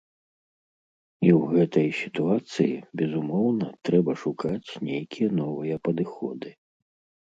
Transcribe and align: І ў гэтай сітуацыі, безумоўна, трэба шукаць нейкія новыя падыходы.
І 1.27 1.29
ў 1.39 1.51
гэтай 1.51 1.89
сітуацыі, 2.01 2.73
безумоўна, 3.03 3.67
трэба 3.91 4.11
шукаць 4.25 4.69
нейкія 4.91 5.27
новыя 5.45 5.75
падыходы. 5.89 6.49